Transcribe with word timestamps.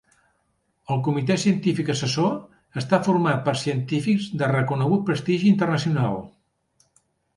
El 0.93 1.01
Comitè 1.07 1.35
Científic 1.41 1.91
Assessor 1.93 2.79
està 2.83 3.01
format 3.09 3.45
per 3.49 3.55
científics 3.67 4.27
de 4.43 4.49
reconegut 4.55 5.05
prestigi 5.11 5.53
internacional. 5.55 6.19